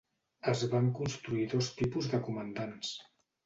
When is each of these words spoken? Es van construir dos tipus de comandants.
Es 0.53 0.63
van 0.71 0.87
construir 1.01 1.45
dos 1.53 1.69
tipus 1.83 2.11
de 2.17 2.23
comandants. 2.31 2.99